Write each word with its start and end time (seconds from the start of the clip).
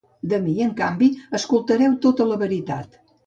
De 0.29 0.37
mi, 0.45 0.53
en 0.67 0.71
canvi, 0.79 1.09
escoltareu 1.39 1.93
tota 2.07 2.29
la 2.31 2.39
veritat. 2.45 3.01